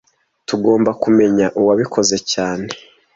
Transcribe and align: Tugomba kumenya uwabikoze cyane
Tugomba 0.47 0.91
kumenya 1.03 1.45
uwabikoze 1.59 2.17
cyane 2.31 2.67